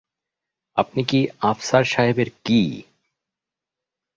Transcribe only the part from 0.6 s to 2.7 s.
আপনি কি আফসার সাহেবের কী?